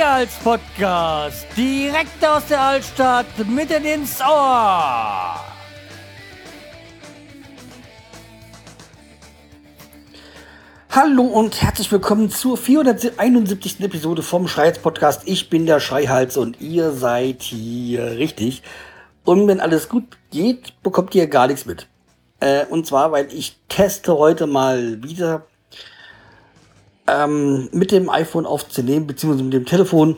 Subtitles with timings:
[0.00, 1.46] Schreihals Podcast.
[1.54, 5.34] Direkt aus der Altstadt, mitten ins Ohr.
[10.90, 13.80] Hallo und herzlich willkommen zur 471.
[13.80, 15.24] Episode vom Schreihals Podcast.
[15.26, 18.62] Ich bin der Schreihals und ihr seid hier richtig.
[19.26, 21.88] Und wenn alles gut geht, bekommt ihr gar nichts mit.
[22.40, 25.42] Äh, und zwar, weil ich teste heute mal wieder
[27.10, 30.16] ähm, mit dem iPhone aufzunehmen, beziehungsweise mit dem Telefon.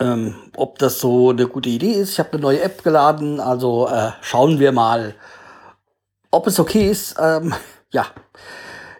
[0.00, 2.12] Ähm, ob das so eine gute Idee ist.
[2.12, 5.14] Ich habe eine neue App geladen, also äh, schauen wir mal,
[6.30, 7.14] ob es okay ist.
[7.20, 7.54] Ähm,
[7.92, 8.06] ja,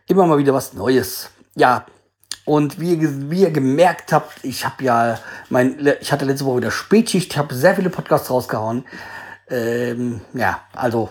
[0.06, 1.30] immer mal wieder was Neues.
[1.56, 1.84] Ja,
[2.44, 6.58] und wie ihr, wie ihr gemerkt habt, ich habe ja mein, ich hatte letzte Woche
[6.58, 8.84] wieder Spätschicht, ich habe sehr viele Podcasts rausgehauen.
[9.48, 11.10] Ähm, ja, also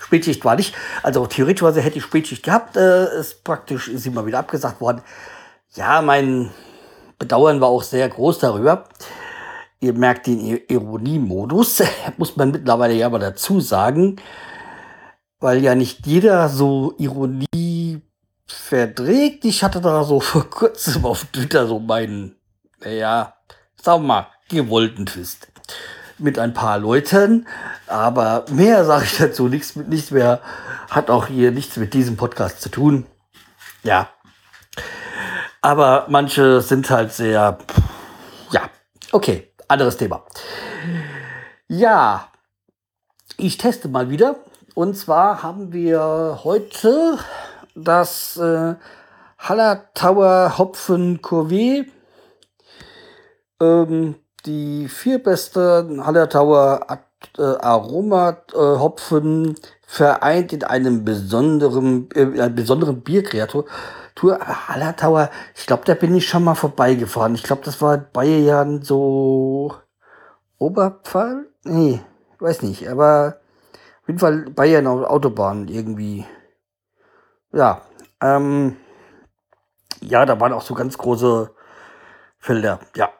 [0.00, 0.74] Spätschicht war nicht.
[1.02, 5.02] Also theoretisch hätte ich Spätschicht gehabt, äh, ist praktisch ist immer wieder abgesagt worden.
[5.74, 6.50] Ja, mein
[7.18, 8.84] Bedauern war auch sehr groß darüber.
[9.80, 11.82] Ihr merkt den Ironiemodus,
[12.16, 14.16] muss man mittlerweile ja mal dazu sagen,
[15.38, 18.00] weil ja nicht jeder so Ironie
[18.46, 19.44] verdreht.
[19.44, 22.36] Ich hatte da so vor kurzem auf Twitter so meinen,
[22.80, 23.34] naja,
[23.80, 25.48] sagen wir mal, gewollten Twist
[26.18, 27.46] mit ein paar Leuten.
[27.86, 30.40] Aber mehr sage ich dazu nichts, nichts mehr.
[30.90, 33.06] Hat auch hier nichts mit diesem Podcast zu tun.
[33.82, 34.08] Ja.
[35.62, 37.58] Aber manche sind halt sehr,
[38.50, 38.70] ja,
[39.12, 40.24] okay, anderes Thema.
[41.66, 42.28] Ja,
[43.36, 44.36] ich teste mal wieder.
[44.74, 47.18] Und zwar haben wir heute
[47.74, 48.74] das äh,
[49.38, 51.90] Hallertauer Hopfen Courvet.
[53.60, 54.16] Ähm,
[54.46, 57.00] die vier besten Hallertauer
[57.38, 59.54] äh, Aroma-Hopfen
[59.86, 63.66] vereint in einem besonderen, äh, einer besonderen Bierkreatur.
[64.14, 67.34] Tour Hallertauer, ich glaube, da bin ich schon mal vorbeigefahren.
[67.34, 69.74] Ich glaube, das war Bayern so
[70.58, 71.46] Oberpfahl?
[71.64, 72.00] Nee,
[72.38, 73.40] weiß nicht, aber
[74.02, 76.24] auf jeden Fall Bayern Autobahn irgendwie.
[77.52, 77.82] Ja,
[78.22, 78.76] ähm,
[80.00, 81.50] ja, da waren auch so ganz große
[82.38, 83.10] Felder, ja.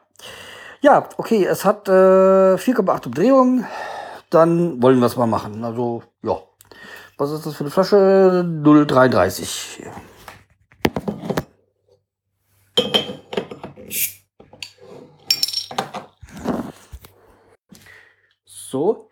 [0.82, 3.66] Ja, okay, es hat äh, 4,8 Umdrehungen.
[4.30, 5.64] Dann wollen wir es mal machen.
[5.64, 6.38] Also, ja.
[7.18, 8.44] Was ist das für eine Flasche?
[8.46, 9.86] 0,33.
[18.44, 19.08] So.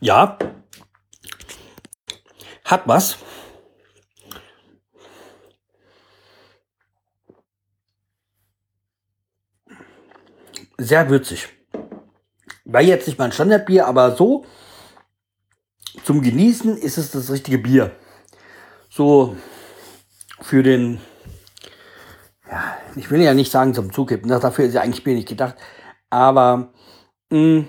[0.00, 0.36] Ja.
[2.64, 3.16] Hat was.
[10.82, 11.48] Sehr würzig.
[12.64, 14.44] War jetzt nicht mein Standardbier, aber so
[16.04, 17.92] zum Genießen ist es das richtige Bier.
[18.88, 19.36] So
[20.40, 21.00] für den,
[22.50, 25.56] ja, ich will ja nicht sagen zum Zukippen, dafür ist ja eigentlich Bier nicht gedacht,
[26.10, 26.72] aber
[27.30, 27.68] mh, hm,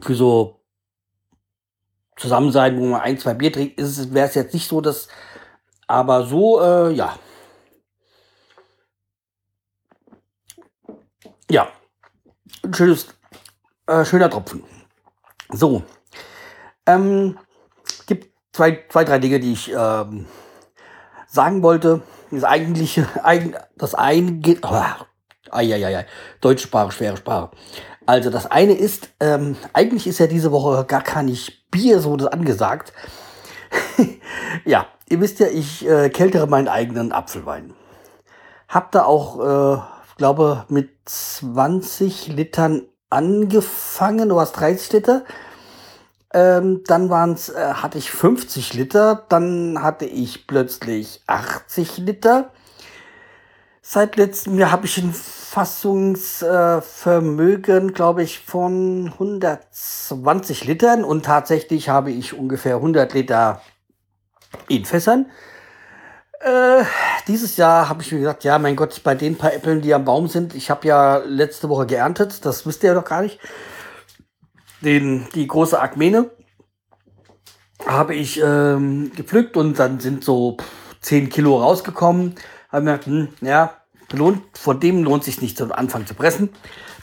[0.00, 0.60] für so
[2.16, 5.08] Zusammensein, wo man ein, zwei Bier trinkt, wäre es jetzt nicht so, dass,
[5.86, 7.18] aber so, äh, ja,
[11.52, 11.68] Ja,
[12.64, 13.08] ein schönes,
[13.86, 14.64] äh, schöner Tropfen.
[15.50, 15.82] So,
[16.86, 17.38] ähm,
[18.06, 20.24] gibt zwei, zwei, drei Dinge, die ich ähm,
[21.26, 22.00] sagen wollte.
[22.30, 23.06] Das eigentliche,
[23.76, 24.82] das eine geht, oh,
[25.50, 26.06] ai,
[26.40, 27.50] deutsche Sprache, schwere Sprache.
[28.06, 32.16] Also das eine ist, ähm, eigentlich ist ja diese Woche gar gar nicht Bier so
[32.16, 32.94] das angesagt.
[34.64, 37.74] ja, ihr wisst ja, ich äh, kältere meinen eigenen Apfelwein.
[38.70, 45.24] Hab da auch äh, glaube, mit 20 Litern angefangen, du hast 30 Liter.
[46.32, 52.50] Ähm, dann waren's, äh, hatte ich 50 Liter, dann hatte ich plötzlich 80 Liter.
[53.80, 61.88] Seit letztem Jahr habe ich ein Fassungsvermögen, äh, glaube ich, von 120 Litern und tatsächlich
[61.88, 63.60] habe ich ungefähr 100 Liter
[64.68, 65.26] in Fässern.
[66.42, 66.84] Äh,
[67.28, 70.04] dieses Jahr habe ich mir gesagt, ja, mein Gott, bei den paar Äpfeln, die am
[70.04, 73.38] Baum sind, ich habe ja letzte Woche geerntet, das wisst ihr ja doch gar nicht.
[74.80, 76.30] Den, die große Akmene
[77.86, 80.56] habe ich ähm, gepflückt und dann sind so
[81.02, 82.34] 10 Kilo rausgekommen.
[82.70, 83.74] Habe mir gedacht, hm, ja,
[84.10, 86.50] lohnt, vor dem lohnt sich nicht zum Anfang zu pressen.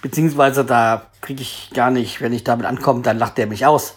[0.01, 3.95] Beziehungsweise da kriege ich gar nicht, wenn ich damit ankomme, dann lacht der mich aus.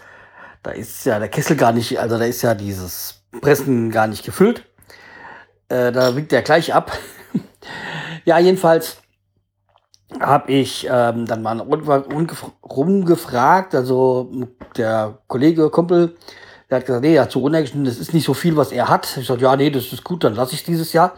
[0.63, 4.25] Da ist ja der Kessel gar nicht, also da ist ja dieses Pressen gar nicht
[4.25, 4.65] gefüllt.
[5.73, 6.93] Äh, da winkt er gleich ab.
[8.27, 8.99] ja, jedenfalls
[10.21, 14.31] habe ich ähm, dann mal rumgefragt, also
[14.77, 16.15] der Kollege, Kumpel,
[16.69, 18.91] Der hat gesagt, nee, er hat so runtergeschnitten, das ist nicht so viel, was er
[18.91, 19.17] hat.
[19.17, 21.15] Ich sagte, ja, nee, das ist gut, dann lasse ich dieses Jahr.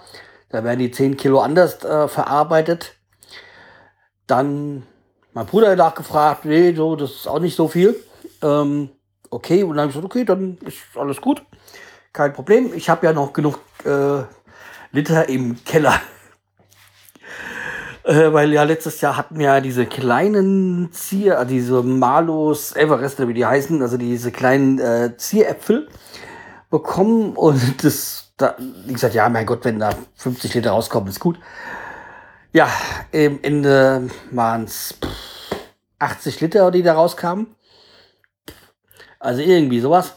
[0.51, 2.95] Da werden die 10 Kilo anders äh, verarbeitet.
[4.29, 4.85] Dann
[5.33, 7.97] mein Bruder nachgefragt, nee, so, das ist auch nicht so viel.
[8.41, 8.91] Ähm,
[9.31, 11.43] okay, und dann habe ich gesagt, okay, dann ist alles gut.
[12.13, 12.73] Kein Problem.
[12.73, 14.23] Ich habe ja noch genug äh,
[14.95, 16.01] Liter im Keller.
[18.05, 23.27] äh, weil ja letztes Jahr hatten wir ja diese kleinen Zier, also diese Malus Everest,
[23.27, 25.89] wie die heißen, also diese kleinen äh, Zieräpfel
[26.71, 31.21] bekommen und das, da, wie gesagt, ja, mein Gott, wenn da 50 Liter rauskommen, ist
[31.21, 31.41] gut.
[32.53, 32.69] Ja,
[33.11, 34.95] im Ende waren es
[35.99, 37.57] 80 Liter, die da rauskamen.
[39.19, 40.15] Also irgendwie sowas.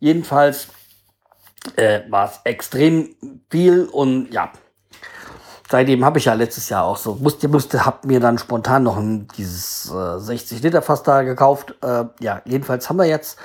[0.00, 0.68] Jedenfalls
[1.76, 3.14] äh, war es extrem
[3.50, 4.52] viel und ja,
[5.68, 8.96] seitdem habe ich ja letztes Jahr auch so, musste, musste, hab mir dann spontan noch
[8.96, 11.74] ein, dieses äh, 60 Liter Fass da gekauft.
[11.82, 13.38] Äh, ja, jedenfalls haben wir jetzt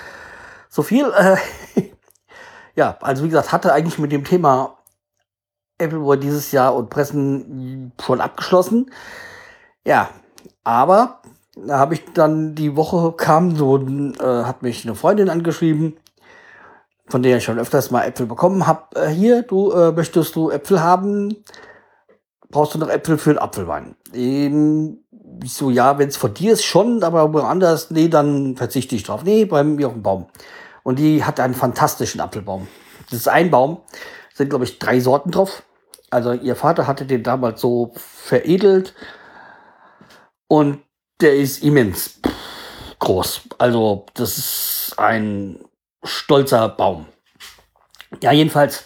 [0.70, 1.12] so viel.
[1.12, 1.38] Äh,
[2.76, 4.78] ja, also wie gesagt, hatte eigentlich mit dem Thema
[5.80, 8.92] Appleboy dieses Jahr und Pressen schon abgeschlossen.
[9.86, 10.10] Ja,
[10.64, 11.22] aber
[11.56, 15.98] da habe ich dann die Woche kam so, äh, hat mich eine Freundin angeschrieben,
[17.12, 18.84] von der ich schon öfters mal Äpfel bekommen habe.
[18.96, 21.36] Äh, hier, du äh, möchtest du Äpfel haben?
[22.50, 23.96] Brauchst du noch Äpfel für den Apfelwein?
[24.14, 25.00] Ähm,
[25.44, 29.04] ich so, ja, wenn es von dir ist, schon, aber woanders, nee, dann verzichte ich
[29.04, 29.24] drauf.
[29.24, 30.28] Nee, bei mir auf dem Baum.
[30.84, 32.68] Und die hat einen fantastischen Apfelbaum.
[33.10, 33.82] Das ist ein Baum,
[34.34, 35.64] sind, glaube ich, drei Sorten drauf.
[36.10, 38.94] Also ihr Vater hatte den damals so veredelt
[40.48, 40.80] und
[41.22, 42.20] der ist immens
[43.00, 43.42] groß.
[43.58, 45.60] Also das ist ein
[46.04, 47.06] stolzer Baum.
[48.22, 48.86] Ja, jedenfalls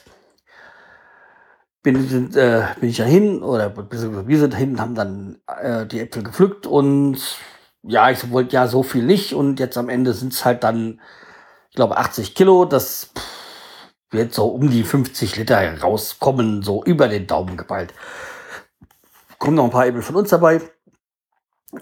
[1.86, 6.68] bin, äh, bin ich dahin oder wir sind dahin, haben dann äh, die Äpfel gepflückt
[6.68, 7.20] und
[7.84, 11.00] ja, ich wollte ja so viel nicht und jetzt am Ende sind es halt dann,
[11.70, 12.66] ich glaube, 80 Kilo.
[12.66, 13.12] Das
[14.10, 17.94] wird so um die 50 Liter rauskommen, so über den Daumen geballt.
[19.38, 20.62] Kommen noch ein paar Äpfel von uns dabei.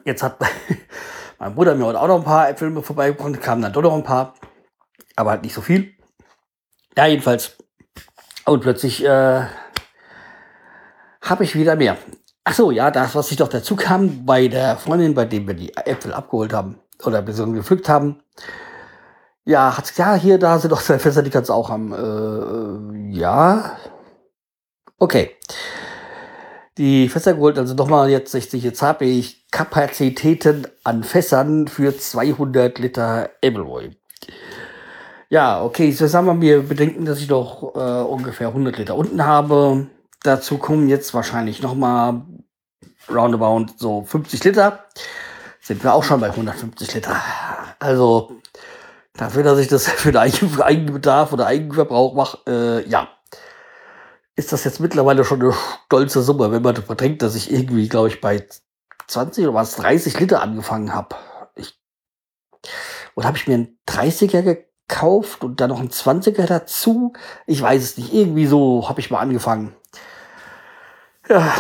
[0.03, 0.37] Jetzt hat
[1.39, 4.03] mein Bruder mir heute auch noch ein paar Äpfel vorbeigebracht, kamen dann doch noch ein
[4.03, 4.33] paar,
[5.15, 5.93] aber halt nicht so viel.
[6.97, 7.57] Ja, jedenfalls.
[8.45, 9.45] Und plötzlich äh,
[11.21, 11.97] habe ich wieder mehr.
[12.43, 15.53] Ach so, ja, das, was ich doch dazu kam, bei der Freundin, bei dem wir
[15.53, 18.21] die Äpfel abgeholt haben oder besonders gepflückt haben,
[19.45, 21.93] ja, hat ja, hier, da sind doch zwei Fässer, die kannst du auch haben.
[21.93, 23.77] Äh, ja.
[24.97, 25.35] Okay.
[26.77, 28.63] Die Fässer geholt, also nochmal jetzt 60.
[28.63, 33.91] Jetzt habe ich Kapazitäten an Fässern für 200 Liter Appleboy.
[35.33, 39.25] Ja, okay, so haben wir mir bedenken, dass ich doch äh, ungefähr 100 Liter unten
[39.25, 39.87] habe.
[40.21, 42.21] Dazu kommen jetzt wahrscheinlich nochmal
[43.09, 44.85] roundabout so 50 Liter.
[45.59, 47.15] Sind wir auch schon bei 150 Liter.
[47.79, 48.41] Also
[49.13, 50.17] Dafür, dass ich das für den
[50.61, 53.09] Eigenbedarf oder Eigenverbrauch mache, äh, ja.
[54.35, 55.53] Ist das jetzt mittlerweile schon eine
[55.85, 58.47] stolze Summe, wenn man bedenkt, dass ich irgendwie, glaube ich, bei
[59.07, 61.15] 20 oder was 30 Liter angefangen habe.
[61.55, 61.79] Ich,
[63.15, 64.72] oder habe ich mir einen 30er gekauft
[65.43, 67.13] und dann noch einen 20er dazu?
[67.45, 68.13] Ich weiß es nicht.
[68.13, 69.75] Irgendwie so habe ich mal angefangen.
[71.29, 71.53] Ja,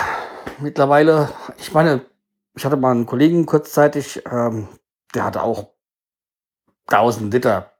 [0.59, 2.05] mittlerweile, ich meine,
[2.55, 4.67] ich hatte mal einen Kollegen kurzzeitig, ähm,
[5.15, 5.69] der hatte auch
[6.87, 7.71] 1000 Liter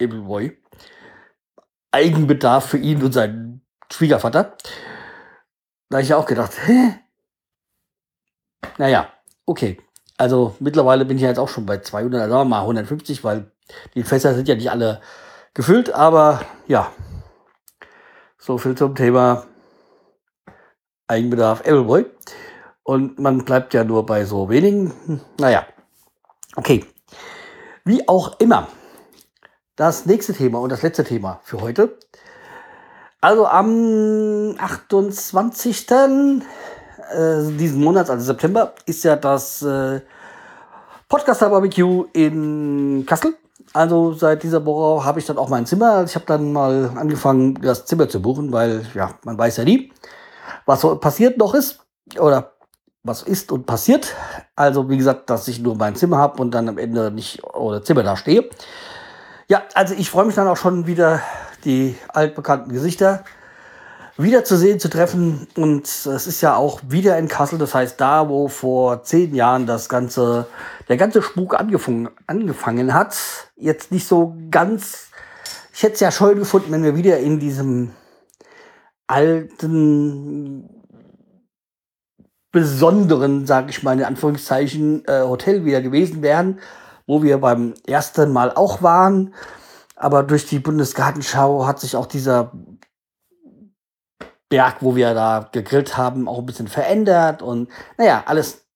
[0.00, 0.56] Appleboy.
[1.92, 4.56] Eigenbedarf für ihn und seinen Schwiegervater.
[5.88, 7.00] Da habe ich auch gedacht, hä?
[8.78, 9.12] Naja,
[9.44, 9.80] okay.
[10.16, 13.50] Also mittlerweile bin ich jetzt auch schon bei 200, sagen wir mal 150, weil
[13.94, 15.00] die Fässer sind ja nicht alle
[15.54, 16.92] gefüllt, aber ja.
[18.38, 19.44] So viel zum Thema
[21.06, 22.06] Eigenbedarf Appleboy.
[22.82, 25.20] Und man bleibt ja nur bei so wenigen.
[25.38, 25.66] Naja,
[26.56, 26.84] okay.
[27.84, 28.68] Wie auch immer.
[29.76, 31.98] Das nächste Thema und das letzte Thema für heute.
[33.20, 35.90] Also am 28.
[35.90, 36.42] Äh,
[37.58, 40.00] diesen Monats, also September, ist ja das äh,
[41.08, 43.36] Podcaster Barbecue in Kassel.
[43.72, 46.04] Also seit dieser Woche habe ich dann auch mein Zimmer.
[46.04, 49.92] Ich habe dann mal angefangen, das Zimmer zu buchen, weil ja, man weiß ja nie,
[50.66, 51.80] was passiert noch ist
[52.18, 52.54] oder
[53.02, 54.14] was ist und passiert.
[54.56, 57.82] Also wie gesagt, dass ich nur mein Zimmer habe und dann am Ende nicht oder
[57.82, 58.50] Zimmer da stehe.
[59.48, 61.20] Ja, also ich freue mich dann auch schon wieder,
[61.64, 63.24] die altbekannten Gesichter
[64.22, 65.46] wiederzusehen, zu treffen.
[65.56, 69.66] Und es ist ja auch wieder in Kassel, das heißt da, wo vor zehn Jahren
[69.66, 70.46] das ganze,
[70.88, 73.16] der ganze Spuk angefangen, angefangen hat.
[73.56, 75.08] Jetzt nicht so ganz.
[75.72, 77.92] Ich hätte es ja schön gefunden, wenn wir wieder in diesem
[79.06, 80.68] alten
[82.52, 86.58] besonderen, sage ich mal in Anführungszeichen, äh, Hotel wieder gewesen wären,
[87.06, 89.34] wo wir beim ersten Mal auch waren.
[89.94, 92.52] Aber durch die Bundesgartenschau hat sich auch dieser
[94.50, 97.40] Berg, wo wir da gegrillt haben, auch ein bisschen verändert.
[97.40, 98.66] Und naja, alles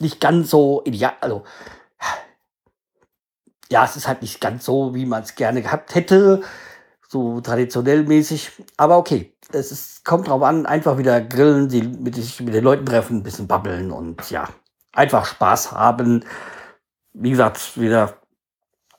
[0.00, 1.14] nicht ganz so ideal.
[1.20, 1.44] Also,
[3.70, 6.42] ja, es ist halt nicht ganz so, wie man es gerne gehabt hätte.
[7.08, 8.50] So traditionell mäßig.
[8.76, 12.64] Aber okay, es ist, kommt drauf an, einfach wieder grillen, die, mit, sich mit den
[12.64, 14.48] Leuten treffen, ein bisschen babbeln und ja,
[14.92, 16.24] einfach Spaß haben.
[17.12, 18.14] Wie gesagt, wieder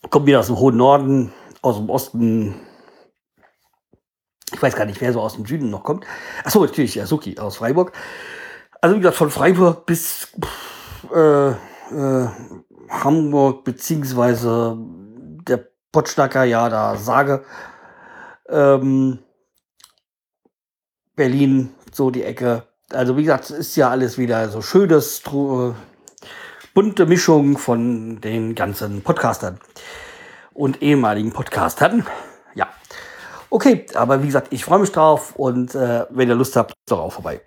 [0.10, 2.56] kommt wieder aus dem hohen Norden, aus dem Osten.
[4.56, 6.06] Ich weiß gar nicht, wer so aus dem Süden noch kommt.
[6.46, 7.92] Achso, natürlich, ja, Suki aus Freiburg.
[8.80, 10.30] Also wie gesagt, von Freiburg bis
[11.14, 12.28] äh, äh,
[12.90, 17.44] Hamburg, beziehungsweise der Potsdaker, ja, da sage.
[18.48, 19.20] Ähm,
[21.18, 22.64] Berlin, so die Ecke.
[22.92, 25.74] Also wie gesagt, es ist ja alles wieder so schönes, tru-
[26.74, 29.60] bunte Mischung von den ganzen Podcastern
[30.54, 32.06] und ehemaligen Podcastern.
[33.56, 36.92] Okay, aber wie gesagt, ich freue mich drauf und äh, wenn ihr Lust habt, ist
[36.92, 37.40] doch auch vorbei.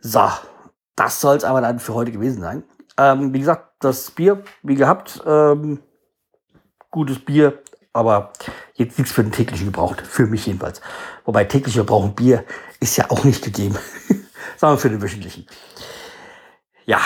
[0.00, 0.26] So,
[0.96, 2.64] das soll es aber dann für heute gewesen sein.
[2.96, 5.82] Ähm, wie gesagt, das Bier, wie gehabt, ähm,
[6.90, 7.62] gutes Bier,
[7.92, 8.32] aber
[8.76, 10.80] jetzt nichts für den täglichen Gebrauch, für mich jedenfalls.
[11.26, 12.42] Wobei täglicher Gebrauch und Bier
[12.80, 13.76] ist ja auch nicht gegeben,
[14.56, 15.46] sondern für den wöchentlichen.
[16.86, 17.00] Ja,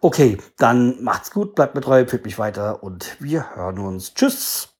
[0.00, 4.14] okay, dann macht's gut, bleibt mir treu, empfiehlt mich weiter und wir hören uns.
[4.14, 4.71] Tschüss.